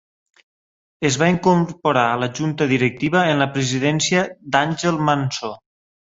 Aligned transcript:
Es 1.09 1.17
va 1.23 1.27
incorporar 1.33 2.05
a 2.13 2.15
la 2.21 2.29
Junta 2.39 2.67
Directiva 2.71 3.25
en 3.33 3.41
la 3.43 3.47
presidència 3.59 4.23
d'Àngel 4.57 4.99
Manso. 5.11 5.51